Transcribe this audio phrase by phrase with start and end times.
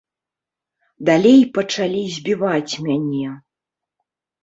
[1.09, 3.33] Далей пачалі збіваць мяне.